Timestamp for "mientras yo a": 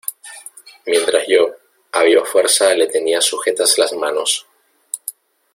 0.87-2.01